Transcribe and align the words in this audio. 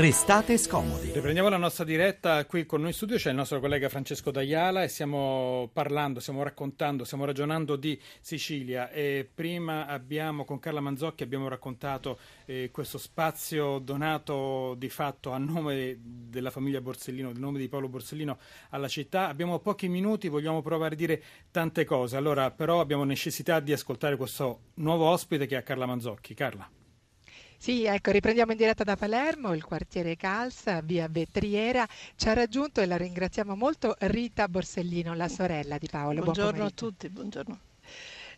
Restate 0.00 0.56
scomodi. 0.56 1.12
Riprendiamo 1.12 1.50
la 1.50 1.58
nostra 1.58 1.84
diretta. 1.84 2.46
Qui 2.46 2.64
con 2.64 2.80
noi 2.80 2.88
in 2.88 2.94
studio 2.94 3.18
c'è 3.18 3.28
il 3.28 3.36
nostro 3.36 3.60
collega 3.60 3.90
Francesco 3.90 4.30
D'Aiala 4.30 4.82
e 4.82 4.88
stiamo 4.88 5.68
parlando, 5.74 6.20
stiamo 6.20 6.42
raccontando, 6.42 7.04
stiamo 7.04 7.26
ragionando 7.26 7.76
di 7.76 8.00
Sicilia. 8.22 8.90
E 8.90 9.28
prima 9.32 9.86
abbiamo 9.86 10.46
con 10.46 10.58
Carla 10.58 10.80
Manzocchi 10.80 11.22
abbiamo 11.22 11.48
raccontato 11.48 12.18
eh, 12.46 12.70
questo 12.72 12.96
spazio 12.96 13.78
donato 13.78 14.74
di 14.78 14.88
fatto 14.88 15.32
a 15.32 15.36
nome 15.36 15.98
della 16.00 16.50
famiglia 16.50 16.80
Borsellino, 16.80 17.32
del 17.32 17.42
nome 17.42 17.58
di 17.58 17.68
Paolo 17.68 17.88
Borsellino 17.88 18.38
alla 18.70 18.88
città. 18.88 19.28
Abbiamo 19.28 19.58
pochi 19.58 19.86
minuti, 19.88 20.28
vogliamo 20.28 20.62
provare 20.62 20.94
a 20.94 20.96
dire 20.96 21.22
tante 21.50 21.84
cose. 21.84 22.16
Allora, 22.16 22.50
però 22.50 22.80
abbiamo 22.80 23.04
necessità 23.04 23.60
di 23.60 23.74
ascoltare 23.74 24.16
questo 24.16 24.60
nuovo 24.76 25.10
ospite 25.10 25.44
che 25.44 25.58
è 25.58 25.62
Carla 25.62 25.84
Manzocchi. 25.84 26.32
Carla. 26.32 26.79
Sì, 27.62 27.84
ecco, 27.84 28.10
riprendiamo 28.10 28.52
in 28.52 28.56
diretta 28.56 28.84
da 28.84 28.96
Palermo, 28.96 29.52
il 29.52 29.62
quartiere 29.62 30.16
Calza, 30.16 30.80
via 30.80 31.08
Vetriera. 31.10 31.86
Ci 32.16 32.26
ha 32.26 32.32
raggiunto 32.32 32.80
e 32.80 32.86
la 32.86 32.96
ringraziamo 32.96 33.54
molto 33.54 33.96
Rita 33.98 34.48
Borsellino, 34.48 35.12
la 35.12 35.28
sorella 35.28 35.76
di 35.76 35.86
Paolo. 35.86 36.22
Buongiorno 36.22 36.52
Buon 36.52 36.66
a 36.68 36.70
tutti, 36.70 37.10
buongiorno. 37.10 37.60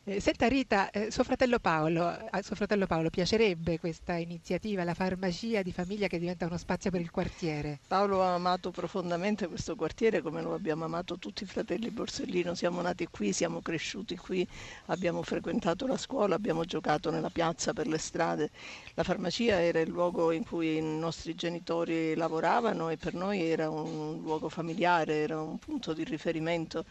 Eh, 0.04 0.18
senta 0.18 0.48
Rita, 0.48 0.90
eh, 0.90 1.12
suo, 1.12 1.22
fratello 1.22 1.60
Paolo, 1.60 2.04
a 2.04 2.42
suo 2.42 2.56
fratello 2.56 2.86
Paolo 2.88 3.08
piacerebbe 3.08 3.78
questa 3.78 4.16
iniziativa, 4.16 4.82
la 4.82 4.94
farmacia 4.94 5.62
di 5.62 5.70
famiglia 5.70 6.08
che 6.08 6.18
diventa 6.18 6.44
uno 6.44 6.56
spazio 6.56 6.90
per 6.90 7.00
il 7.00 7.12
quartiere? 7.12 7.78
Paolo 7.86 8.20
ha 8.20 8.34
amato 8.34 8.72
profondamente 8.72 9.46
questo 9.46 9.76
quartiere 9.76 10.20
come 10.20 10.42
lo 10.42 10.54
abbiamo 10.54 10.84
amato 10.84 11.18
tutti 11.18 11.44
i 11.44 11.46
fratelli 11.46 11.90
Borsellino, 11.90 12.56
siamo 12.56 12.80
nati 12.80 13.06
qui, 13.12 13.32
siamo 13.32 13.60
cresciuti 13.62 14.16
qui, 14.16 14.44
abbiamo 14.86 15.22
frequentato 15.22 15.86
la 15.86 15.96
scuola, 15.96 16.34
abbiamo 16.34 16.64
giocato 16.64 17.12
nella 17.12 17.30
piazza 17.30 17.72
per 17.72 17.86
le 17.86 17.98
strade. 17.98 18.50
La 18.94 19.04
farmacia 19.04 19.62
era 19.62 19.78
il 19.78 19.88
luogo 19.88 20.32
in 20.32 20.44
cui 20.44 20.78
i 20.78 20.82
nostri 20.82 21.36
genitori 21.36 22.16
lavoravano 22.16 22.88
e 22.88 22.96
per 22.96 23.14
noi 23.14 23.40
era 23.42 23.70
un 23.70 24.20
luogo 24.20 24.48
familiare, 24.48 25.14
era 25.14 25.40
un 25.40 25.58
punto 25.60 25.92
di 25.92 26.02
riferimento. 26.02 26.86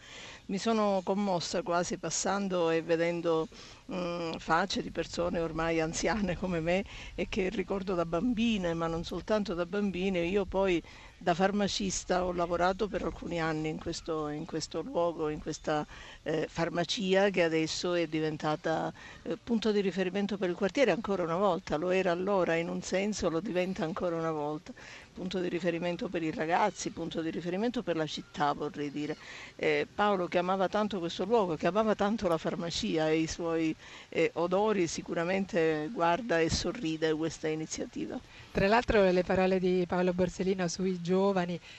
Mi 0.46 0.56
sono 0.56 1.02
commossa 1.04 1.60
quasi 1.60 1.98
passando 1.98 2.70
e 2.70 2.80
vedendo 2.80 3.00
vedendo 3.02 3.48
mh, 3.86 3.96
mm, 3.96 4.32
facce 4.38 4.80
di 4.82 4.90
persone 4.92 5.40
ormai 5.40 5.80
anziane 5.80 6.36
come 6.36 6.60
me 6.60 6.84
e 7.16 7.28
che 7.28 7.48
ricordo 7.48 7.94
da 7.94 8.06
bambine, 8.06 8.74
ma 8.74 8.86
non 8.86 9.02
soltanto 9.02 9.54
da 9.54 9.66
bambine, 9.66 10.20
io 10.20 10.46
poi 10.46 10.80
da 11.22 11.34
farmacista 11.34 12.24
ho 12.24 12.32
lavorato 12.32 12.88
per 12.88 13.04
alcuni 13.04 13.40
anni 13.40 13.68
in 13.68 13.78
questo, 13.78 14.26
in 14.28 14.44
questo 14.44 14.82
luogo, 14.82 15.28
in 15.28 15.38
questa 15.38 15.86
eh, 16.24 16.48
farmacia 16.50 17.30
che 17.30 17.44
adesso 17.44 17.94
è 17.94 18.08
diventata 18.08 18.92
eh, 19.22 19.38
punto 19.42 19.70
di 19.70 19.80
riferimento 19.80 20.36
per 20.36 20.48
il 20.48 20.56
quartiere 20.56 20.90
ancora 20.90 21.22
una 21.22 21.36
volta, 21.36 21.76
lo 21.76 21.90
era 21.90 22.10
allora 22.10 22.56
in 22.56 22.68
un 22.68 22.82
senso, 22.82 23.30
lo 23.30 23.38
diventa 23.38 23.84
ancora 23.84 24.16
una 24.16 24.32
volta 24.32 24.72
punto 25.12 25.40
di 25.40 25.48
riferimento 25.48 26.08
per 26.08 26.22
i 26.22 26.30
ragazzi, 26.30 26.88
punto 26.88 27.20
di 27.20 27.30
riferimento 27.30 27.82
per 27.82 27.96
la 27.96 28.06
città 28.06 28.52
vorrei 28.54 28.90
dire. 28.90 29.14
Eh, 29.56 29.86
Paolo 29.94 30.26
che 30.26 30.38
amava 30.38 30.68
tanto 30.68 30.98
questo 30.98 31.24
luogo, 31.24 31.54
che 31.54 31.66
amava 31.66 31.94
tanto 31.94 32.28
la 32.28 32.38
farmacia 32.38 33.10
e 33.10 33.18
i 33.18 33.26
suoi 33.26 33.76
eh, 34.08 34.30
odori, 34.34 34.86
sicuramente 34.86 35.90
guarda 35.92 36.40
e 36.40 36.48
sorride 36.48 37.12
questa 37.12 37.48
iniziativa. 37.48 38.18
Tra 38.50 38.66
l'altro 38.66 39.10
le 39.10 39.22
parole 39.22 39.58
di 39.58 39.84
Paolo 39.86 40.12
Borsellino 40.12 40.66
sui 40.68 41.00
giovani 41.00 41.11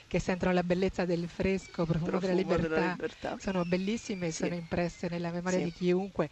che 0.06 0.18
sentono 0.18 0.52
la 0.52 0.62
bellezza 0.62 1.04
del 1.04 1.28
fresco, 1.28 1.84
profumo, 1.84 2.18
profumo 2.18 2.20
della, 2.20 2.34
libertà, 2.34 2.68
della, 2.68 2.90
libertà, 2.90 3.36
sono 3.38 3.64
bellissime 3.64 4.26
e 4.26 4.30
sì. 4.30 4.42
sono 4.44 4.54
impresse 4.54 5.08
nella 5.08 5.30
memoria 5.30 5.58
sì. 5.58 5.64
di 5.64 5.72
chiunque. 5.72 6.30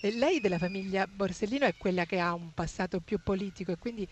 E 0.00 0.10
lei 0.12 0.40
della 0.40 0.58
famiglia 0.58 1.06
Borsellino 1.06 1.64
è 1.64 1.74
quella 1.76 2.04
che 2.04 2.18
ha 2.20 2.34
un 2.34 2.52
passato 2.52 3.00
più 3.00 3.18
politico 3.22 3.72
e 3.72 3.78
quindi 3.78 4.06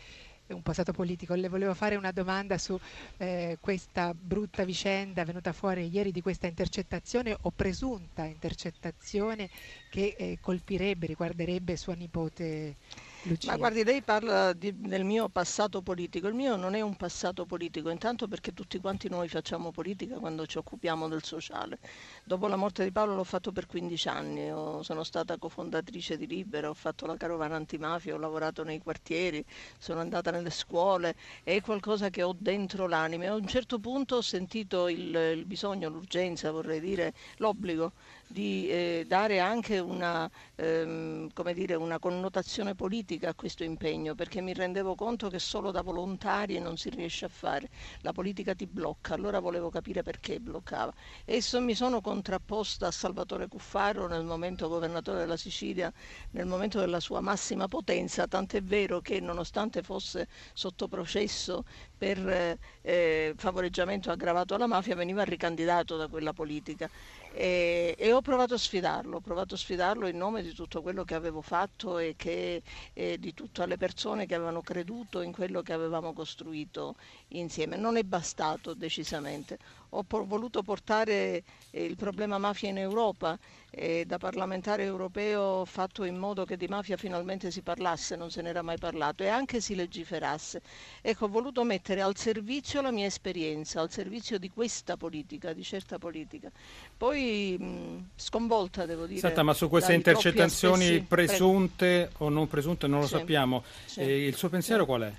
un 0.49 0.63
passato 0.63 0.93
politico. 0.93 1.35
Le 1.35 1.49
volevo 1.49 1.75
fare 1.75 1.97
una 1.97 2.13
domanda 2.13 2.59
su 2.59 2.79
eh, 3.19 3.59
questa 3.61 4.15
brutta 4.15 4.65
vicenda 4.65 5.25
venuta 5.25 5.53
fuori 5.53 5.89
ieri 5.89 6.13
di 6.13 6.21
questa 6.21 6.47
intercettazione 6.47 7.37
o 7.43 7.51
presunta 7.51 8.25
intercettazione 8.25 9.49
che 9.91 10.15
eh, 10.17 10.39
colpirebbe, 10.41 11.07
riguarderebbe 11.07 11.77
sua 11.77 11.95
nipote 11.95 12.77
Lucia. 13.25 13.53
Ma 13.53 13.57
guardi, 13.57 13.85
lei 13.85 14.03
parla 14.03 14.53
di, 14.53 14.73
del 14.81 15.05
mio 15.05 15.29
passato 15.29 15.81
politico. 15.81 16.27
Il 16.27 16.35
mio 16.35 16.57
non 16.57 16.75
è 16.75 16.81
un 16.81 16.97
passato 16.97 17.45
politico, 17.47 17.89
intanto 17.91 18.27
perché 18.27 18.53
tutti 18.53 18.79
quanti 18.81 19.09
noi 19.09 19.29
facciamo 19.29 19.71
politica 19.71 20.17
quando 20.17 20.45
ci 20.47 20.59
occupiamo 20.59 21.09
del 21.09 21.23
sociale. 21.23 21.79
Dopo 22.25 22.49
la 22.49 22.57
morte 22.57 22.83
di 22.83 22.91
Paolo 22.91 23.15
l'ho 23.15 23.25
fatto 23.25 23.53
per 23.53 23.67
15 23.67 24.09
anni, 24.09 24.51
ho, 24.51 24.83
sono 24.83 25.05
stata 25.05 25.37
cofondatrice 25.39 26.17
di 26.17 26.27
Libera, 26.27 26.69
ho 26.69 26.75
fatto 26.75 27.07
la 27.07 27.17
carovana 27.17 27.55
antimafia, 27.55 28.15
ho 28.15 28.19
lavorato 28.19 28.65
nei 28.65 28.81
quartieri, 28.81 29.45
sono 29.79 30.01
andata 30.01 30.33
nelle 30.33 30.51
scuole, 30.51 31.15
è 31.45 31.61
qualcosa 31.61 32.11
che 32.11 32.25
ho 32.25 32.35
dentro 32.37 32.89
l'anima. 32.89 33.29
A 33.29 33.35
un 33.35 33.47
certo 33.47 33.79
punto 33.79 34.17
ho 34.17 34.23
sentito 34.23 34.89
il, 34.89 35.15
il 35.15 35.45
bisogno, 35.47 35.89
l'urgenza, 35.89 36.51
vorrei 36.51 36.81
dire, 36.81 37.15
l'obbligo 37.37 37.93
di 38.33 38.67
eh, 38.69 39.05
dare 39.07 39.39
anche 39.41 39.79
una, 39.79 40.29
ehm, 40.57 41.31
dire, 41.53 41.75
una, 41.75 41.99
connotazione 41.99 42.75
politica 42.75 43.29
a 43.29 43.35
questo 43.35 43.63
impegno, 43.63 44.15
perché 44.15 44.41
mi 44.41 44.55
rendevo 44.55 44.95
conto 44.95 45.29
che 45.29 45.39
solo 45.39 45.71
da 45.71 45.83
volontari 45.83 46.59
non 46.59 46.77
si 46.79 46.89
riesce 46.89 47.27
a 47.27 47.29
fare, 47.29 47.69
la 48.01 48.13
politica 48.13 48.55
ti 48.55 48.67
blocca, 48.67 49.15
allora 49.15 49.39
volevo 49.39 49.69
capire 49.69 50.03
perché 50.03 50.41
bloccava. 50.41 50.93
E 51.25 51.43
so, 51.43 51.61
mi 51.61 51.75
sono 51.75 52.01
contrapposta 52.01 52.87
a 52.87 52.91
Salvatore 52.91 53.49
Cuffaro 53.49 54.09
nel 54.09 54.25
momento 54.25 54.69
governatore 54.69 55.19
della 55.19 55.37
Sicilia, 55.37 55.93
nel 56.31 56.47
momento 56.47 56.81
della 56.81 57.01
sua 57.01 57.21
massima 57.21 57.69
potenza, 57.69 58.27
tant'è 58.27 58.63
vero 58.63 59.01
che 59.01 59.21
nonostante 59.21 59.83
fosse 59.83 60.27
sotto 60.55 60.89
processo 60.89 61.65
per 62.03 62.59
eh, 62.83 63.33
favoreggiamento 63.37 64.11
aggravato 64.11 64.57
alla 64.57 64.67
mafia, 64.67 64.97
veniva 64.97 65.23
ricandidato 65.23 65.97
da 65.97 66.09
quella 66.09 66.33
politica. 66.33 66.91
E, 67.33 67.95
e, 67.97 68.13
ho 68.13 68.21
provato 68.21 68.55
a 68.55 68.59
sfidarlo, 68.59 69.19
ho 69.19 69.21
provato 69.21 69.55
a 69.55 69.57
sfidarlo 69.57 70.09
in 70.09 70.17
nome 70.17 70.43
di 70.43 70.53
tutto 70.53 70.83
quello 70.83 71.05
che 71.05 71.15
avevo 71.15 71.43
fatto 71.43 71.99
e, 71.99 72.15
che, 72.17 72.61
e 72.93 73.19
di 73.21 73.33
tutte 73.35 73.65
le 73.67 73.77
persone 73.77 74.27
che 74.27 74.35
avevano 74.35 74.63
creduto 74.63 75.21
in 75.21 75.31
quello 75.31 75.63
che 75.63 75.73
avevamo 75.73 76.13
costruito 76.13 76.97
insieme. 77.29 77.77
Non 77.77 77.97
è 77.97 78.03
bastato 78.03 78.75
decisamente. 78.75 79.59
Ho 79.95 80.05
voluto 80.09 80.63
portare 80.63 81.43
eh, 81.71 81.85
il 81.85 81.97
problema 81.97 82.39
mafia 82.39 82.71
in 82.71 82.79
Europa 82.79 83.39
e 83.71 84.05
da 84.07 84.17
parlamentare 84.17 84.85
europeo 84.85 85.41
ho 85.43 85.65
fatto 85.67 86.05
in 86.05 86.17
modo 86.17 86.47
che 86.47 86.57
di 86.57 86.67
mafia 86.67 86.97
finalmente 86.97 87.51
si 87.51 87.61
parlasse, 87.61 88.17
non 88.17 88.31
se 88.31 88.41
n'era 88.41 88.63
mai 88.63 88.79
parlato 88.79 89.23
e 89.23 89.29
anche 89.29 89.61
si 89.61 89.75
legiferasse. 89.75 90.63
Ecco, 91.03 91.27
ho 91.27 91.29
voluto 91.29 91.63
mettere 91.65 92.01
al 92.01 92.17
servizio 92.17 92.81
la 92.81 92.91
mia 92.91 93.05
esperienza, 93.07 93.81
al 93.83 93.91
servizio 93.91 94.39
di 94.39 94.49
questa 94.49 94.97
politica, 94.97 95.53
di 95.53 95.63
certa 95.63 95.99
politica. 95.99 96.51
Poi 96.97 97.57
mh, 97.59 98.11
sconvolta, 98.17 98.87
devo 98.87 99.05
dire. 99.05 99.21
Senta, 99.21 99.43
ma 99.43 99.53
su 99.53 99.69
queste 99.69 99.93
intercettazioni 99.93 101.01
presunte 101.03 102.09
Prego. 102.09 102.25
o 102.25 102.29
non 102.31 102.49
presunte 102.49 102.87
non 102.87 103.01
lo 103.01 103.07
sì. 103.07 103.17
sappiamo. 103.19 103.63
Sì. 103.85 104.01
Eh, 104.01 104.27
il 104.27 104.37
suo 104.37 104.49
pensiero 104.49 104.87
qual 104.87 105.03
è? 105.03 105.13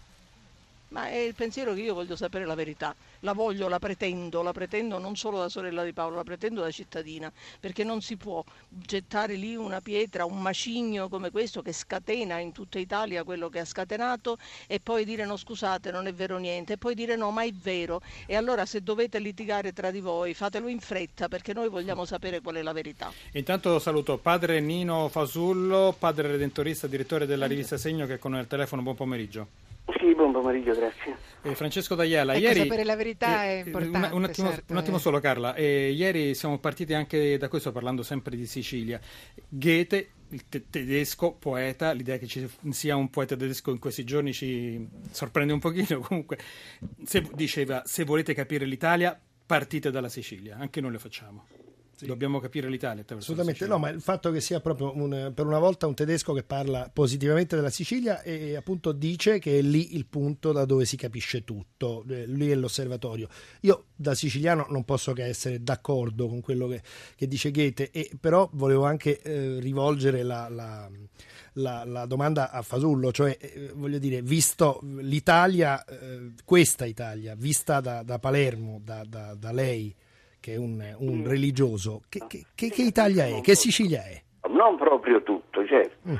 Ma 0.94 1.10
è 1.10 1.18
il 1.18 1.34
pensiero 1.34 1.74
che 1.74 1.82
io 1.82 1.96
voglio 1.96 2.16
sapere 2.16 2.46
la 2.46 2.54
verità, 2.54 2.96
la 3.22 3.34
voglio, 3.34 3.68
la 3.68 3.80
pretendo, 3.80 4.44
la 4.44 4.52
pretendo 4.52 5.00
non 5.00 5.16
solo 5.16 5.40
da 5.40 5.50
sorella 5.50 5.84
di 5.84 5.92
Paolo, 5.92 6.18
la 6.18 6.24
pretendo 6.24 6.62
da 6.62 6.70
cittadina, 6.70 7.32
perché 7.60 7.84
non 7.84 8.02
si 8.02 8.16
può 8.16 8.44
gettare 8.70 9.34
lì 9.34 9.56
una 9.56 9.82
pietra, 9.82 10.26
un 10.26 10.40
macigno 10.40 11.10
come 11.10 11.32
questo 11.32 11.64
che 11.64 11.74
scatena 11.74 12.38
in 12.38 12.52
tutta 12.52 12.78
Italia 12.78 13.24
quello 13.24 13.50
che 13.50 13.60
ha 13.60 13.66
scatenato 13.66 14.38
e 14.68 14.80
poi 14.80 15.04
dire 15.04 15.26
no 15.26 15.36
scusate 15.36 15.92
non 15.92 16.06
è 16.06 16.14
vero 16.14 16.38
niente, 16.38 16.74
e 16.74 16.78
poi 16.78 16.94
dire 16.94 17.16
no 17.16 17.32
ma 17.32 17.44
è 17.44 17.52
vero 17.52 18.00
e 18.28 18.36
allora 18.36 18.66
se 18.68 18.84
dovete 18.84 19.18
litigare 19.18 19.74
tra 19.74 19.90
di 19.90 20.00
voi 20.00 20.36
fatelo 20.36 20.68
in 20.68 20.80
fretta 20.80 21.28
perché 21.28 21.54
noi 21.54 21.70
vogliamo 21.70 22.06
sapere 22.06 22.40
qual 22.40 22.56
è 22.56 22.62
la 22.62 22.72
verità. 22.72 23.12
Intanto 23.32 23.80
saluto 23.80 24.20
padre 24.20 24.60
Nino 24.60 25.10
Fasullo, 25.10 25.96
padre 25.98 26.28
redentorista, 26.28 26.86
direttore 26.86 27.26
della 27.26 27.48
rivista 27.48 27.78
Segno 27.78 28.06
che 28.06 28.16
è 28.16 28.20
con 28.20 28.32
noi 28.32 28.42
al 28.42 28.48
telefono, 28.48 28.84
buon 28.84 28.96
pomeriggio. 28.96 29.73
Sì, 30.04 30.14
buon 30.16 30.34
pomeriggio, 30.34 30.74
grazie. 30.74 31.16
Eh, 31.44 31.56
Francesco 31.56 31.96
D'Aiala, 31.96 32.34
ecco, 32.34 32.44
ieri... 32.44 32.60
sapere 32.60 32.84
la 32.84 32.98
verità 32.98 33.46
eh, 33.46 33.62
è 33.62 33.66
importante. 33.66 34.14
Un, 34.14 34.24
attimo, 34.26 34.50
certo, 34.50 34.74
un 34.74 34.78
attimo 34.78 34.98
eh. 34.98 35.00
solo 35.00 35.20
Carla, 35.22 35.56
eh, 35.56 35.92
ieri 35.92 36.36
siamo 36.36 36.60
partiti 36.60 36.94
anche 36.94 37.38
da 37.38 37.48
questo 37.48 37.72
parlando 37.72 38.04
sempre 38.04 38.36
di 38.36 38.46
Sicilia. 38.46 39.00
Goethe, 39.48 40.10
il 40.28 40.50
te- 40.50 40.70
tedesco, 40.70 41.32
poeta, 41.40 41.94
l'idea 41.94 42.18
che 42.18 42.28
ci 42.28 42.46
sia 42.72 42.98
un 42.98 43.10
poeta 43.10 43.38
tedesco 43.38 43.72
in 43.72 43.80
questi 43.80 44.04
giorni 44.04 44.34
ci 44.34 44.86
sorprende 45.10 45.54
un 45.54 45.60
pochino, 45.60 46.00
comunque 46.06 46.38
se, 47.06 47.26
diceva 47.34 47.84
se 47.86 48.04
volete 48.04 48.34
capire 48.34 48.66
l'Italia 48.66 49.18
partite 49.46 49.90
dalla 49.90 50.10
Sicilia, 50.10 50.58
anche 50.60 50.82
noi 50.82 50.92
lo 50.92 51.00
facciamo. 51.00 51.46
Sì. 51.96 52.08
Dobbiamo 52.08 52.40
capire 52.40 52.70
l'Italia. 52.70 53.06
Assolutamente 53.08 53.68
no, 53.68 53.78
ma 53.78 53.90
il 53.90 54.02
fatto 54.02 54.32
che 54.32 54.42
sia 54.42 54.60
proprio 54.60 54.96
un, 54.96 55.32
per 55.34 55.46
una 55.46 55.60
volta 55.60 55.86
un 55.86 55.94
tedesco 55.94 56.34
che 56.34 56.44
parla 56.44 56.90
positivamente 56.92 57.56
della 57.56 57.70
Sicilia 57.70 58.24
e 58.24 58.56
appunto 58.56 58.92
dice 58.92 59.38
che 59.38 59.60
è 59.60 59.62
lì 59.62 59.96
il 59.96 60.08
punto 60.08 60.52
da 60.52 60.66
dove 60.66 60.86
si 60.86 60.98
capisce 60.98 61.44
tutto, 61.44 62.04
eh, 62.10 62.26
lì 62.26 62.50
è 62.50 62.56
l'osservatorio. 62.56 63.28
Io 63.62 63.86
da 63.96 64.16
siciliano 64.16 64.66
non 64.70 64.86
posso 64.86 65.14
che 65.14 65.26
essere 65.26 65.62
d'accordo 65.62 66.28
con 66.28 66.42
quello 66.42 66.68
che, 66.68 66.82
che 67.16 67.28
dice 67.28 67.52
Goethe, 67.52 67.92
e, 67.92 68.10
però 68.20 68.50
volevo 68.54 68.86
anche 68.86 69.22
eh, 69.22 69.60
rivolgere 69.60 70.24
la, 70.24 70.50
la, 70.50 70.90
la, 71.54 71.84
la, 71.86 72.06
domanda 72.06 72.50
a 72.50 72.64
Fasullo, 72.64 73.12
cioè 73.12 73.38
eh, 73.40 73.72
voglio 73.76 74.00
dire, 74.00 74.22
visto 74.24 74.80
l'Italia, 75.00 75.86
eh, 75.86 76.34
questa 76.44 76.86
Italia, 76.86 77.36
vista 77.36 77.80
da, 77.82 78.02
da 78.02 78.18
Palermo, 78.18 78.82
da, 78.84 79.04
da, 79.08 79.36
da 79.36 79.52
lei, 79.52 79.96
che 80.44 80.56
è 80.56 80.58
un, 80.58 80.84
un 80.98 81.22
mm. 81.22 81.26
religioso, 81.26 82.02
che, 82.10 82.20
che, 82.28 82.48
che, 82.54 82.68
che, 82.68 82.82
Italia 82.82 83.26
è? 83.26 83.40
Che 83.40 83.56
Sicilia 83.56 84.04
è? 84.04 84.22
Non 84.50 84.76
proprio 84.76 85.24
tutto, 85.24 85.66
certo. 85.66 86.10
Mm. 86.10 86.16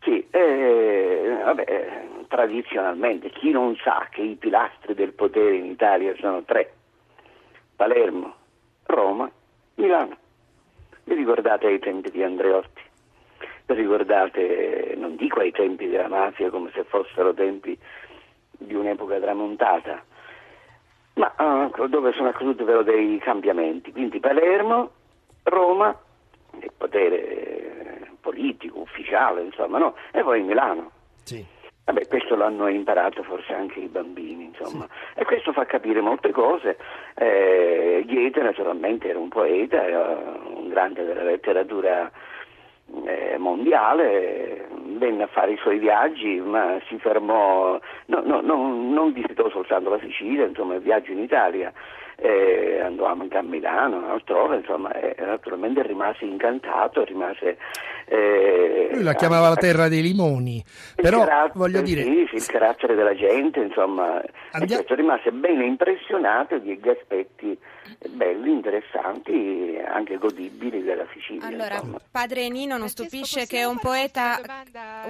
Sì, 0.00 0.26
eh, 0.30 1.40
vabbè, 1.44 2.06
tradizionalmente 2.26 3.28
chi 3.28 3.50
non 3.50 3.76
sa 3.76 4.08
che 4.10 4.22
i 4.22 4.36
pilastri 4.36 4.94
del 4.94 5.12
potere 5.12 5.56
in 5.56 5.66
Italia 5.66 6.14
sono 6.18 6.42
tre, 6.44 6.72
Palermo, 7.76 8.34
Roma, 8.84 9.30
Milano. 9.74 10.16
Vi 11.04 11.14
ricordate 11.14 11.66
ai 11.66 11.78
tempi 11.78 12.10
di 12.10 12.22
Andreotti? 12.22 12.80
Vi 13.66 13.74
ricordate, 13.74 14.94
non 14.96 15.16
dico 15.16 15.40
ai 15.40 15.52
tempi 15.52 15.86
della 15.86 16.08
mafia 16.08 16.48
come 16.48 16.70
se 16.72 16.84
fossero 16.84 17.34
tempi 17.34 17.78
di 18.52 18.74
un'epoca 18.74 19.20
tramontata, 19.20 20.02
ma 21.16 21.32
uh, 21.36 21.86
dove 21.88 22.12
sono 22.12 22.28
accaduti 22.28 22.62
però 22.64 22.82
dei 22.82 23.18
cambiamenti. 23.18 23.92
Quindi 23.92 24.20
Palermo, 24.20 24.90
Roma, 25.44 25.96
il 26.60 26.72
potere 26.76 27.16
eh, 27.16 28.10
politico, 28.20 28.80
ufficiale, 28.80 29.42
insomma, 29.42 29.78
no? 29.78 29.94
e 30.12 30.22
poi 30.22 30.42
Milano. 30.42 30.90
Sì. 31.22 31.44
Vabbè, 31.84 32.08
questo 32.08 32.34
l'hanno 32.34 32.66
imparato 32.66 33.22
forse 33.22 33.52
anche 33.52 33.78
i 33.78 33.86
bambini, 33.86 34.46
insomma, 34.46 34.88
sì. 34.90 35.20
e 35.20 35.24
questo 35.24 35.52
fa 35.52 35.64
capire 35.66 36.00
molte 36.00 36.32
cose. 36.32 36.76
Eh, 37.14 38.04
Goethe 38.06 38.42
naturalmente 38.42 39.08
era 39.08 39.18
un 39.18 39.28
poeta, 39.28 39.86
era 39.86 40.36
un 40.48 40.68
grande 40.68 41.04
della 41.04 41.22
letteratura 41.22 42.10
eh, 43.04 43.38
mondiale, 43.38 44.66
venne 44.98 45.24
a 45.24 45.26
fare 45.28 45.52
i 45.52 45.58
suoi 45.58 45.78
viaggi, 45.78 46.40
ma 46.40 46.78
si 46.88 46.98
fermò, 46.98 47.78
no, 48.06 48.22
no, 48.24 48.40
no, 48.40 48.56
non 48.74 49.12
visitò 49.12 49.48
soltanto 49.50 49.90
la 49.90 50.00
Sicilia, 50.00 50.46
insomma, 50.46 50.78
viaggio 50.78 51.12
in 51.12 51.20
Italia, 51.20 51.72
eh, 52.16 52.80
andò 52.80 53.04
anche 53.06 53.36
a 53.36 53.42
Milano, 53.42 54.10
altrove, 54.10 54.56
insomma, 54.56 54.92
eh, 54.92 55.14
naturalmente 55.22 55.82
rimase 55.82 56.24
incantato, 56.24 57.04
rimase... 57.04 57.58
Eh, 58.08 58.88
Lui 58.92 59.02
la 59.02 59.14
chiamava 59.14 59.48
la 59.48 59.56
terra 59.56 59.88
dei 59.88 60.00
limoni, 60.00 60.64
però 60.94 61.26
voglio 61.54 61.82
dire... 61.82 62.02
Sì, 62.02 62.26
sì, 62.30 62.36
il 62.36 62.46
carattere 62.46 62.94
della 62.94 63.14
gente, 63.14 63.60
insomma, 63.60 64.22
Andiamo... 64.52 64.82
questo 64.82 64.94
rimase 64.94 65.30
ben 65.32 65.60
impressionato 65.60 66.58
di 66.58 66.80
aspetti 66.84 67.58
belli, 68.10 68.50
interessanti, 68.50 69.78
anche 69.86 70.16
godibili 70.18 70.82
della 70.82 71.06
Sicilia. 71.12 71.46
Allora, 71.46 71.74
insomma. 71.74 71.98
padre 72.10 72.48
Nino 72.48 72.76
non 72.76 72.88
stupisce 72.88 73.46
che 73.46 73.64
un 73.64 73.78
poeta... 73.78 74.40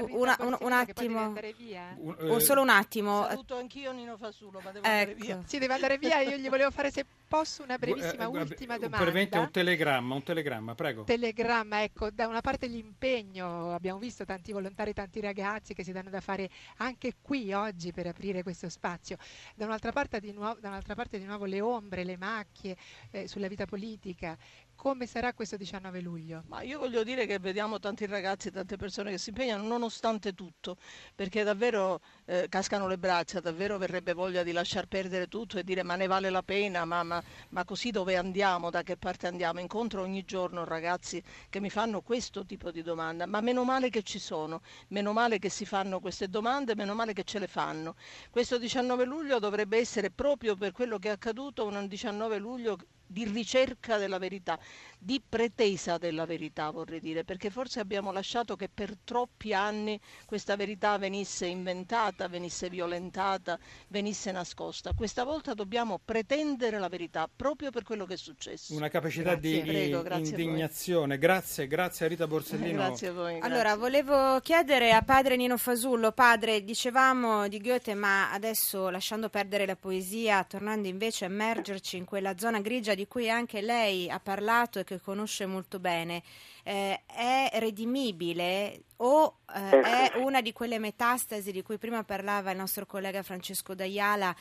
Una, 0.08 0.36
un, 0.40 0.56
un, 0.60 0.72
attimo, 0.72 1.28
un, 1.28 2.16
eh, 2.18 2.40
solo 2.40 2.62
un 2.62 2.68
attimo. 2.68 3.24
Saluto 3.28 3.56
anch'io 3.56 3.92
Nino 3.92 4.16
Fasulo, 4.16 4.60
ma 4.62 4.70
devo 4.70 4.84
ecco. 4.84 4.88
andare 4.88 5.14
via. 5.14 5.42
Sì, 5.44 5.58
deve 5.58 5.74
andare 5.74 5.98
via, 5.98 6.20
io 6.20 6.36
gli 6.36 6.48
volevo 6.48 6.70
fare 6.70 6.90
se 6.96 7.04
posso 7.28 7.62
una 7.62 7.76
brevissima 7.76 8.24
eh, 8.24 8.26
ultima 8.26 8.78
domanda. 8.78 9.04
Brevemente 9.04 9.36
un 9.36 9.50
telegramma, 9.50 10.14
un 10.14 10.22
telegramma, 10.22 10.74
prego. 10.74 11.04
Telegramma, 11.04 11.82
ecco, 11.82 12.10
da 12.10 12.26
una 12.26 12.40
parte 12.40 12.66
l'impegno, 12.66 13.74
abbiamo 13.74 13.98
visto 13.98 14.24
tanti 14.24 14.52
volontari, 14.52 14.94
tanti 14.94 15.20
ragazzi 15.20 15.74
che 15.74 15.84
si 15.84 15.92
danno 15.92 16.08
da 16.08 16.22
fare 16.22 16.48
anche 16.78 17.16
qui 17.20 17.52
oggi 17.52 17.92
per 17.92 18.06
aprire 18.06 18.42
questo 18.42 18.70
spazio. 18.70 19.18
Da 19.54 19.66
un'altra 19.66 19.92
parte 19.92 20.20
di 20.20 20.32
nuovo, 20.32 20.58
un'altra 20.62 20.94
parte 20.94 21.18
di 21.18 21.24
nuovo 21.24 21.44
le 21.44 21.60
ombre, 21.60 22.02
le 22.02 22.16
macchie 22.16 22.76
eh, 23.10 23.28
sulla 23.28 23.48
vita 23.48 23.66
politica. 23.66 24.38
Come 24.76 25.06
sarà 25.06 25.32
questo 25.32 25.56
19 25.56 26.00
luglio? 26.00 26.44
Ma 26.46 26.60
io 26.62 26.78
voglio 26.78 27.02
dire 27.02 27.26
che 27.26 27.38
vediamo 27.38 27.78
tanti 27.80 28.06
ragazzi, 28.06 28.50
tante 28.50 28.76
persone 28.76 29.10
che 29.10 29.18
si 29.18 29.30
impegnano 29.30 29.66
nonostante 29.66 30.34
tutto, 30.34 30.76
perché 31.14 31.42
davvero 31.42 32.00
eh, 32.26 32.46
cascano 32.48 32.86
le 32.86 32.98
braccia, 32.98 33.40
davvero 33.40 33.78
verrebbe 33.78 34.12
voglia 34.12 34.42
di 34.42 34.52
lasciar 34.52 34.86
perdere 34.86 35.28
tutto 35.28 35.58
e 35.58 35.64
dire 35.64 35.82
ma 35.82 35.96
ne 35.96 36.06
vale 36.06 36.30
la 36.30 36.42
pena, 36.42 36.84
ma, 36.84 37.02
ma, 37.02 37.20
ma 37.48 37.64
così 37.64 37.90
dove 37.90 38.16
andiamo, 38.16 38.70
da 38.70 38.82
che 38.82 38.96
parte 38.96 39.26
andiamo? 39.26 39.60
Incontro 39.60 40.02
ogni 40.02 40.24
giorno 40.24 40.64
ragazzi 40.64 41.20
che 41.48 41.58
mi 41.58 41.70
fanno 41.70 42.02
questo 42.02 42.44
tipo 42.44 42.70
di 42.70 42.82
domanda, 42.82 43.26
ma 43.26 43.40
meno 43.40 43.64
male 43.64 43.88
che 43.88 44.02
ci 44.02 44.18
sono, 44.18 44.60
meno 44.88 45.12
male 45.12 45.38
che 45.38 45.48
si 45.48 45.64
fanno 45.64 46.00
queste 46.00 46.28
domande, 46.28 46.76
meno 46.76 46.94
male 46.94 47.14
che 47.14 47.24
ce 47.24 47.38
le 47.38 47.48
fanno. 47.48 47.96
Questo 48.30 48.58
19 48.58 49.04
luglio 49.04 49.38
dovrebbe 49.38 49.78
essere 49.78 50.10
proprio 50.10 50.54
per 50.54 50.72
quello 50.72 50.98
che 50.98 51.08
è 51.08 51.12
accaduto 51.12 51.64
un 51.64 51.88
19 51.88 52.38
luglio 52.38 52.76
di 53.06 53.24
ricerca 53.24 53.96
della 53.98 54.18
verità, 54.18 54.58
di 54.98 55.22
pretesa 55.26 55.98
della 55.98 56.26
verità 56.26 56.70
vorrei 56.70 57.00
dire, 57.00 57.24
perché 57.24 57.50
forse 57.50 57.80
abbiamo 57.80 58.10
lasciato 58.10 58.56
che 58.56 58.68
per 58.68 58.96
troppi 59.04 59.52
anni 59.52 60.00
questa 60.24 60.56
verità 60.56 60.98
venisse 60.98 61.46
inventata, 61.46 62.28
venisse 62.28 62.68
violentata, 62.68 63.58
venisse 63.88 64.32
nascosta. 64.32 64.92
Questa 64.94 65.24
volta 65.24 65.54
dobbiamo 65.54 66.00
pretendere 66.04 66.78
la 66.78 66.88
verità 66.88 67.28
proprio 67.34 67.70
per 67.70 67.84
quello 67.84 68.04
che 68.04 68.14
è 68.14 68.16
successo. 68.16 68.74
Una 68.74 68.88
capacità 68.88 69.34
grazie. 69.36 69.62
di 69.62 69.68
Prego, 69.68 70.02
grazie 70.02 70.42
indignazione. 70.42 71.18
Grazie, 71.18 71.66
grazie 71.68 72.06
a 72.06 72.08
Rita 72.08 72.26
Borsellino. 72.26 72.78
grazie 72.82 73.08
a 73.08 73.12
voi. 73.12 73.38
Grazie. 73.38 73.48
Allora, 73.48 73.76
volevo 73.76 74.40
chiedere 74.40 74.92
a 74.92 75.02
padre 75.02 75.36
Nino 75.36 75.56
Fasullo, 75.56 76.10
padre, 76.12 76.64
dicevamo 76.64 77.46
di 77.46 77.60
Goethe, 77.60 77.94
ma 77.94 78.32
adesso 78.32 78.88
lasciando 78.88 79.28
perdere 79.28 79.66
la 79.66 79.76
poesia, 79.76 80.42
tornando 80.42 80.88
invece 80.88 81.26
a 81.26 81.28
immergerci 81.28 81.96
in 81.96 82.04
quella 82.04 82.36
zona 82.36 82.60
grigia 82.60 82.94
di 82.96 83.06
cui 83.06 83.30
anche 83.30 83.60
lei 83.60 84.10
ha 84.10 84.18
parlato 84.18 84.80
e 84.80 84.84
che 84.84 85.00
conosce 85.00 85.46
molto 85.46 85.78
bene, 85.78 86.22
eh, 86.64 87.02
è 87.06 87.48
redimibile 87.60 88.80
o 88.96 89.36
eh, 89.54 89.80
è 89.80 90.12
una 90.16 90.40
di 90.40 90.52
quelle 90.52 90.80
metastasi 90.80 91.52
di 91.52 91.62
cui 91.62 91.78
prima 91.78 92.02
parlava 92.02 92.50
il 92.50 92.56
nostro 92.56 92.86
collega 92.86 93.22
Francesco 93.22 93.74
D'Aiala 93.74 94.34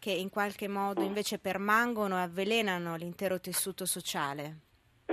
che 0.00 0.10
in 0.10 0.30
qualche 0.30 0.66
modo 0.66 1.02
invece 1.02 1.38
permangono 1.38 2.16
e 2.16 2.22
avvelenano 2.22 2.96
l'intero 2.96 3.38
tessuto 3.38 3.84
sociale? 3.84 4.68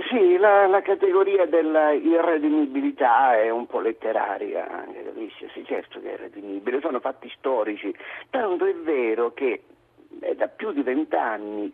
Sì, 0.08 0.36
la, 0.38 0.66
la 0.66 0.80
categoria 0.80 1.44
dell'irredimibilità 1.44 3.36
è 3.36 3.50
un 3.50 3.66
po' 3.66 3.80
letteraria, 3.80 4.66
capisci? 5.04 5.48
Sì, 5.52 5.64
certo 5.66 6.00
che 6.00 6.14
è 6.14 6.16
redimibile, 6.16 6.80
sono 6.80 7.00
fatti 7.00 7.30
storici, 7.36 7.94
tanto 8.30 8.64
è 8.64 8.74
vero 8.74 9.34
che 9.34 9.62
è 10.20 10.34
da 10.34 10.48
più 10.48 10.72
di 10.72 10.82
vent'anni 10.82 11.70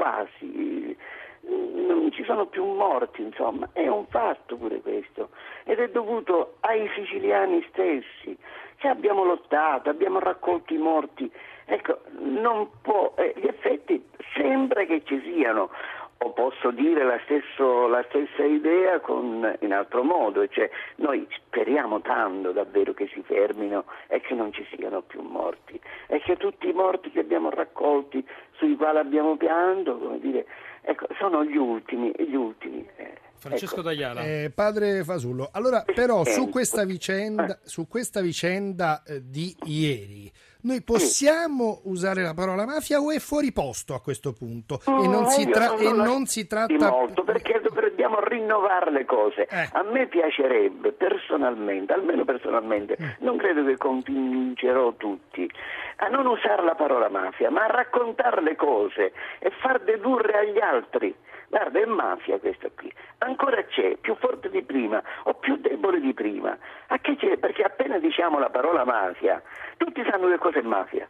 quasi, 0.00 0.96
non 1.42 2.10
ci 2.10 2.24
sono 2.24 2.46
più 2.46 2.64
morti, 2.64 3.20
insomma, 3.20 3.68
è 3.74 3.86
un 3.86 4.06
fatto 4.06 4.56
pure 4.56 4.80
questo. 4.80 5.28
Ed 5.64 5.78
è 5.78 5.90
dovuto 5.90 6.54
ai 6.60 6.88
siciliani 6.94 7.62
stessi, 7.68 8.34
che 8.76 8.88
abbiamo 8.88 9.24
lottato, 9.24 9.90
abbiamo 9.90 10.18
raccolto 10.18 10.72
i 10.72 10.78
morti, 10.78 11.30
ecco, 11.66 11.98
non 12.18 12.70
può, 12.80 13.12
eh, 13.16 13.34
gli 13.36 13.46
effetti 13.46 14.02
sembra 14.34 14.84
che 14.84 15.02
ci 15.04 15.20
siano, 15.20 15.68
o 16.22 16.32
posso 16.32 16.70
dire 16.70 17.02
la, 17.02 17.18
stesso, 17.24 17.86
la, 17.86 18.04
stessa 18.08 18.44
idea 18.44 19.00
con, 19.00 19.56
in 19.60 19.72
altro 19.72 20.02
modo, 20.02 20.46
cioè 20.48 20.68
noi 20.96 21.26
speriamo 21.30 22.02
tanto 22.02 22.52
davvero 22.52 22.92
che 22.92 23.08
si 23.12 23.22
fermino 23.22 23.84
e 24.06 24.20
che 24.20 24.34
non 24.34 24.52
ci 24.52 24.66
siano 24.74 25.00
più 25.00 25.22
morti 25.22 25.80
e 26.08 26.20
che 26.20 26.36
tutti 26.36 26.68
i 26.68 26.74
morti 26.74 27.10
che 27.10 27.20
abbiamo 27.20 27.48
raccolti, 27.48 28.22
sui 28.52 28.76
quali 28.76 28.98
abbiamo 28.98 29.36
pianto, 29.36 30.18
dire, 30.20 30.44
ecco, 30.82 31.06
sono 31.18 31.42
gli 31.42 31.56
ultimi, 31.56 32.12
gli 32.18 32.34
ultimi. 32.34 32.86
Eh, 32.96 33.29
Francesco 33.40 33.74
ecco. 33.74 33.82
D'Aiala. 33.82 34.22
Eh, 34.22 34.52
padre 34.54 35.02
Fasullo, 35.02 35.48
allora 35.52 35.82
però 35.82 36.24
su 36.24 36.48
questa 36.48 36.84
vicenda, 36.84 37.58
su 37.64 37.88
questa 37.88 38.20
vicenda 38.20 39.02
eh, 39.02 39.22
di 39.24 39.56
ieri, 39.64 40.30
noi 40.62 40.82
possiamo 40.82 41.80
usare 41.84 42.22
la 42.22 42.34
parola 42.34 42.66
mafia 42.66 43.00
o 43.00 43.10
è 43.10 43.18
fuori 43.18 43.50
posto 43.50 43.94
a 43.94 44.00
questo 44.00 44.32
punto? 44.32 44.80
e 44.84 45.06
non 45.06 45.28
si, 45.30 45.48
tra- 45.48 45.76
e 45.76 45.90
non 45.90 46.26
si 46.26 46.46
tratta... 46.46 46.90
Molto, 46.90 47.24
perché 47.24 47.60
dobbiamo 48.00 48.20
rinnovare 48.20 48.90
le 48.90 49.04
cose. 49.04 49.46
Eh. 49.46 49.68
A 49.72 49.82
me 49.82 50.06
piacerebbe 50.06 50.92
personalmente, 50.92 51.92
almeno 51.92 52.24
personalmente, 52.24 52.96
mm. 53.00 53.08
non 53.18 53.36
credo 53.36 53.62
che 53.64 53.76
convincerò 53.76 54.94
tutti, 54.94 55.50
a 55.96 56.08
non 56.08 56.26
usare 56.26 56.62
la 56.62 56.74
parola 56.74 57.10
mafia, 57.10 57.50
ma 57.50 57.64
a 57.64 57.66
raccontare 57.66 58.40
le 58.40 58.56
cose 58.56 59.12
e 59.38 59.50
far 59.60 59.80
dedurre 59.80 60.38
agli 60.38 60.58
altri 60.58 61.14
Guarda, 61.50 61.80
è 61.80 61.84
mafia 61.84 62.38
questa 62.38 62.68
qui. 62.76 62.92
Ancora 63.18 63.60
c'è, 63.64 63.96
più 64.00 64.14
forte 64.14 64.48
di 64.50 64.62
prima 64.62 65.02
o 65.24 65.34
più 65.34 65.56
debole 65.56 65.98
di 65.98 66.14
prima. 66.14 66.56
A 66.86 66.98
che 66.98 67.16
c'è? 67.16 67.38
Perché 67.38 67.62
appena 67.62 67.98
diciamo 67.98 68.38
la 68.38 68.50
parola 68.50 68.84
mafia, 68.84 69.42
tutti 69.76 70.00
sanno 70.08 70.28
che 70.28 70.38
cosa 70.38 70.60
è 70.60 70.62
mafia. 70.62 71.08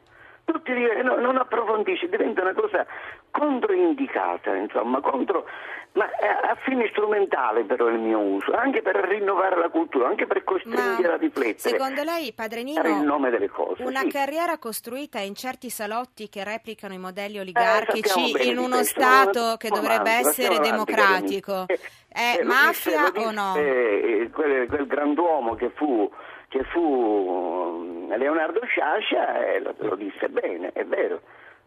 Tutti 0.50 0.72
non 1.02 1.36
approfondisci, 1.36 2.08
diventa 2.08 2.42
una 2.42 2.54
cosa 2.54 2.86
controindicata, 3.30 4.54
insomma, 4.56 5.00
contro, 5.00 5.46
ma 5.92 6.04
a 6.04 6.56
fini 6.64 6.88
strumentali 6.88 7.64
però 7.64 7.88
il 7.88 7.98
mio 7.98 8.18
uso, 8.18 8.52
anche 8.52 8.82
per 8.82 8.96
rinnovare 8.96 9.56
la 9.56 9.68
cultura, 9.68 10.08
anche 10.08 10.26
per 10.26 10.42
costringere 10.44 11.08
ma 11.08 11.14
a 11.14 11.16
riflettere. 11.16 11.58
Secondo 11.58 12.02
lei, 12.02 12.32
Padre 12.32 12.62
Nino, 12.62 12.82
il 12.82 13.04
nome 13.04 13.30
delle 13.30 13.48
cose, 13.48 13.82
una 13.82 14.00
sì. 14.00 14.08
carriera 14.08 14.58
costruita 14.58 15.20
in 15.20 15.34
certi 15.34 15.70
salotti 15.70 16.28
che 16.28 16.44
replicano 16.44 16.94
i 16.94 16.98
modelli 16.98 17.36
eh, 17.36 17.40
oligarchici 17.40 18.32
eh, 18.32 18.44
in 18.46 18.58
uno 18.58 18.82
Stato 18.82 19.56
che 19.56 19.68
dovrebbe 19.68 20.10
essere 20.10 20.58
democratico, 20.58 21.64
eh, 21.66 21.78
è 22.08 22.38
eh, 22.40 22.44
mafia 22.44 23.10
disse, 23.10 23.26
o 23.26 23.30
no? 23.30 23.54
Eh, 23.56 24.30
quel, 24.32 24.66
quel 24.66 24.86
grand'uomo 24.86 25.54
che 25.54 25.70
fu 25.70 26.10
che 26.50 26.64
fu 26.64 27.89
Leonardo 28.16 28.60
Sciascia 28.64 29.46
e 29.46 29.60
lo, 29.60 29.74
lo, 29.78 29.96
disse 29.96 30.28
bene, 30.28 30.72
è 30.72 30.84
vero. 30.84 31.22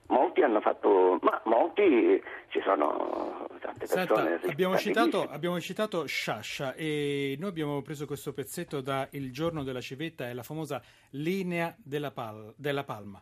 Molti 0.08 0.42
hanno 0.42 0.60
fatto, 0.60 1.18
ma 1.22 1.42
molti 1.46 2.22
ci 2.50 2.62
sono 2.62 3.48
tante 3.60 3.88
persone. 3.88 4.40
Senta, 4.40 4.52
abbiamo, 4.52 4.78
citato, 4.78 5.28
abbiamo 5.30 5.60
citato 5.60 6.06
Sciascia 6.06 6.74
e 6.76 7.38
noi 7.40 7.50
abbiamo 7.50 7.82
preso 7.82 8.06
questo 8.06 8.34
pezzetto 8.34 8.82
da 8.82 9.08
Il 9.12 9.32
giorno 9.32 9.64
della 9.64 9.82
civetta 9.82 10.30
e 10.30 10.34
la 10.34 10.44
famosa 10.44 10.82
linea 11.12 11.74
della, 11.78 12.12
pal- 12.12 12.54
della 12.58 12.84
palma. 12.84 13.22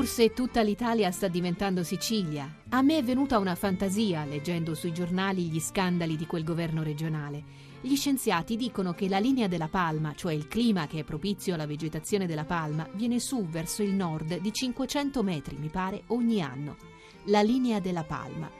Forse 0.00 0.32
tutta 0.32 0.62
l'Italia 0.62 1.10
sta 1.10 1.28
diventando 1.28 1.84
Sicilia. 1.84 2.62
A 2.70 2.80
me 2.80 2.96
è 2.96 3.02
venuta 3.02 3.36
una 3.36 3.54
fantasia 3.54 4.24
leggendo 4.24 4.74
sui 4.74 4.94
giornali 4.94 5.50
gli 5.50 5.60
scandali 5.60 6.16
di 6.16 6.24
quel 6.24 6.42
governo 6.42 6.82
regionale. 6.82 7.44
Gli 7.82 7.94
scienziati 7.96 8.56
dicono 8.56 8.94
che 8.94 9.10
la 9.10 9.18
linea 9.18 9.46
della 9.46 9.68
palma, 9.68 10.14
cioè 10.14 10.32
il 10.32 10.48
clima 10.48 10.86
che 10.86 11.00
è 11.00 11.04
propizio 11.04 11.52
alla 11.52 11.66
vegetazione 11.66 12.26
della 12.26 12.46
palma, 12.46 12.88
viene 12.94 13.20
su 13.20 13.44
verso 13.44 13.82
il 13.82 13.92
nord 13.92 14.38
di 14.38 14.50
500 14.50 15.22
metri, 15.22 15.58
mi 15.58 15.68
pare, 15.68 16.04
ogni 16.06 16.40
anno. 16.40 16.78
La 17.24 17.42
linea 17.42 17.78
della 17.78 18.04
palma. 18.04 18.50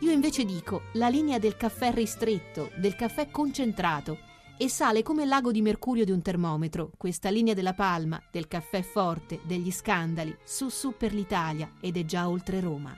Io 0.00 0.10
invece 0.10 0.44
dico 0.44 0.82
la 0.92 1.08
linea 1.08 1.38
del 1.38 1.56
caffè 1.56 1.94
ristretto, 1.94 2.72
del 2.76 2.94
caffè 2.94 3.30
concentrato, 3.30 4.18
e 4.62 4.68
sale 4.68 5.02
come 5.02 5.22
il 5.22 5.28
lago 5.30 5.52
di 5.52 5.62
mercurio 5.62 6.04
di 6.04 6.10
un 6.10 6.20
termometro, 6.20 6.90
questa 6.98 7.30
linea 7.30 7.54
della 7.54 7.72
palma, 7.72 8.22
del 8.30 8.46
caffè 8.46 8.82
forte, 8.82 9.40
degli 9.44 9.70
scandali, 9.70 10.36
su 10.44 10.68
su 10.68 10.94
per 10.98 11.14
l'Italia 11.14 11.72
ed 11.80 11.96
è 11.96 12.04
già 12.04 12.28
oltre 12.28 12.60
Roma. 12.60 12.94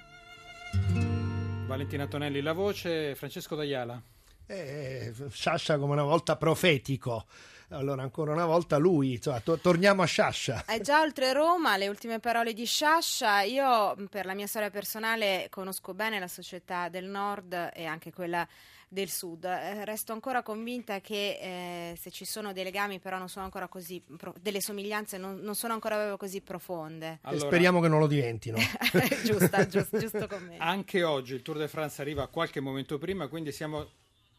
Valentina 1.64 2.09
Tonelli 2.09 2.40
la 2.40 2.52
voce, 2.52 3.14
Francesco 3.14 3.54
D'Aiala. 3.54 4.02
Eh, 4.45 5.14
Sciascia 5.31 5.78
come 5.78 5.92
una 5.92 6.02
volta 6.02 6.37
profetico. 6.37 7.26
Allora, 7.72 8.02
ancora 8.02 8.32
una 8.32 8.46
volta 8.46 8.76
lui, 8.76 9.14
insomma, 9.14 9.40
to- 9.40 9.58
torniamo 9.58 10.02
a 10.02 10.06
Sciascia. 10.06 10.64
È 10.66 10.80
già 10.80 11.00
oltre 11.00 11.32
Roma, 11.32 11.76
le 11.76 11.88
ultime 11.88 12.18
parole 12.20 12.52
di 12.52 12.64
Sciascia. 12.64 13.42
Io, 13.42 13.96
per 14.10 14.26
la 14.26 14.34
mia 14.34 14.46
storia 14.46 14.70
personale, 14.70 15.46
conosco 15.50 15.94
bene 15.94 16.18
la 16.18 16.28
società 16.28 16.88
del 16.88 17.06
nord 17.06 17.70
e 17.74 17.84
anche 17.86 18.12
quella 18.12 18.46
del 18.92 19.08
sud. 19.08 19.44
Eh, 19.44 19.84
resto 19.86 20.12
ancora 20.12 20.42
convinta 20.42 21.00
che 21.00 21.38
eh, 21.40 21.96
se 21.96 22.10
ci 22.10 22.26
sono 22.26 22.52
dei 22.52 22.62
legami, 22.62 22.98
però 23.00 23.16
non 23.16 23.28
sono 23.28 23.46
ancora 23.46 23.66
così, 23.66 24.02
pro- 24.18 24.34
delle 24.38 24.60
somiglianze 24.60 25.16
non, 25.16 25.38
non, 25.40 25.54
sono 25.54 25.72
ancora 25.72 26.16
così 26.18 26.42
profonde. 26.42 27.20
Allora, 27.22 27.46
speriamo 27.46 27.80
che 27.80 27.88
non 27.88 27.98
lo 28.00 28.06
diventino. 28.06 28.58
giusto, 29.24 29.66
giusto, 29.66 29.98
giusto 29.98 30.26
con 30.26 30.54
Anche 30.58 31.02
oggi 31.02 31.34
il 31.34 31.42
Tour 31.42 31.56
de 31.56 31.68
France 31.68 32.02
arriva 32.02 32.28
qualche 32.28 32.60
momento 32.60 32.98
prima, 32.98 33.28
quindi 33.28 33.50
siamo 33.50 33.88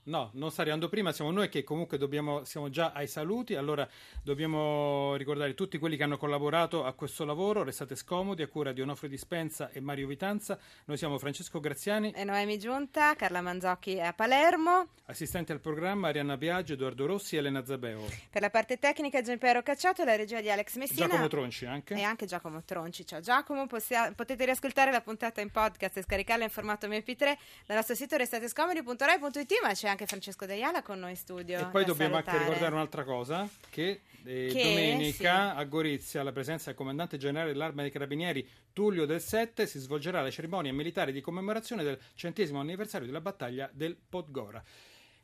No, 0.06 0.32
non 0.34 0.52
sta 0.52 0.62
arrivando 0.62 0.90
prima, 0.90 1.14
siamo 1.14 1.32
noi 1.32 1.48
che 1.48 1.64
comunque 1.64 1.98
dobbiamo, 1.98 2.44
siamo 2.44 2.70
già 2.70 2.92
ai 2.92 3.08
saluti, 3.08 3.56
allora 3.56 3.88
dobbiamo 4.22 5.16
ricordare 5.16 5.54
tutti 5.54 5.78
quelli 5.78 5.96
che 5.96 6.04
hanno 6.04 6.18
collaborato 6.18 6.84
a 6.84 6.92
questo 6.92 7.24
lavoro, 7.24 7.64
restate 7.64 7.96
scomodi, 7.96 8.42
a 8.42 8.48
cura 8.48 8.74
di 8.74 8.82
Onofre 8.82 9.08
Dispensa 9.08 9.70
e 9.72 9.80
Mario 9.80 10.08
Vitanza, 10.08 10.60
noi 10.86 10.98
siamo 10.98 11.18
Francesco 11.18 11.62
Graziani 11.62 12.12
e 12.12 12.26
Noemi 12.26 12.60
Giunta, 12.60 13.16
Carla 13.16 13.40
Manzocchi 13.40 13.98
a 14.02 14.12
Palermo, 14.12 14.90
assistente 15.06 15.54
al 15.54 15.62
programma 15.62 16.10
Arianna 16.10 16.36
Biagio, 16.36 16.74
Edoardo 16.74 17.06
Rossi 17.06 17.36
e 17.36 17.40
Elena 17.40 17.64
Zabeo. 17.64 18.02
Per 18.30 18.42
la 18.42 18.50
parte 18.50 18.80
tecnica 18.80 19.22
Gianpiero 19.22 19.64
Cacciato 19.64 20.04
la 20.04 20.18
regia 20.18 20.42
di 20.42 20.50
Alex 20.50 20.76
Messina. 20.76 21.08
Giacomo 21.08 21.28
Tronci 21.28 21.66
anche. 21.66 21.94
E 21.96 22.02
anche 22.02 22.26
Giacomo 22.26 22.62
Tronci, 22.66 23.06
ciao 23.06 23.22
Giacomo, 23.22 23.68
possia- 23.68 24.12
potete 24.14 24.44
riascoltare 24.44 24.92
la 24.92 25.00
puntata 25.00 25.40
in 25.40 25.50
podcast 25.50 25.96
e 25.96 26.02
scaricarla 26.02 26.44
in 26.44 26.50
formato 26.50 26.88
MP3 26.88 27.38
dal 27.66 27.78
nostro 27.78 27.96
sito 27.96 28.18
restatescomodi.rai.it 28.18 29.54
ma 29.62 29.72
c'è 29.72 29.92
anche 29.94 30.06
Francesco 30.06 30.46
Deiala 30.46 30.82
con 30.82 31.00
noi 31.00 31.12
in 31.12 31.16
studio. 31.16 31.60
E 31.60 31.66
poi 31.66 31.86
dobbiamo 31.86 32.16
salutare. 32.16 32.38
anche 32.38 32.50
ricordare 32.50 32.74
un'altra 32.74 33.04
cosa, 33.04 33.48
che, 33.70 34.02
eh, 34.24 34.50
che 34.52 34.64
domenica 34.64 35.52
sì. 35.54 35.60
a 35.60 35.64
Gorizia, 35.64 36.22
alla 36.22 36.32
presenza 36.32 36.66
del 36.66 36.76
comandante 36.76 37.18
generale 37.18 37.52
dell'Arma 37.52 37.82
dei 37.82 37.92
Carabinieri 37.92 38.48
Tullio 38.74 39.06
del 39.06 39.22
Sette, 39.22 39.66
si 39.68 39.80
svolgerà 39.80 40.22
la 40.22 40.32
cerimonia 40.32 40.74
militare 40.74 41.12
di 41.12 41.22
commemorazione 41.22 41.84
del 41.84 42.00
centesimo 42.16 42.60
anniversario 42.60 43.08
della 43.08 43.22
battaglia 43.22 43.70
del 43.72 43.96
Podgora. 43.96 44.62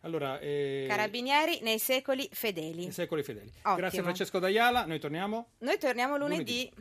Allora, 0.01 0.39
eh... 0.39 0.85
Carabinieri 0.87 1.59
nei 1.61 1.77
secoli 1.77 2.29
fedeli. 2.31 2.83
Nei 2.83 2.91
secoli 2.91 3.21
fedeli. 3.21 3.49
Ottimo. 3.49 3.75
Grazie 3.75 4.01
Francesco 4.01 4.39
D'Aiala, 4.39 4.85
noi 4.85 4.99
torniamo. 4.99 5.49
Noi 5.57 5.77
torniamo 5.77 6.15
lunedì. 6.15 6.35
lunedì. 6.35 6.71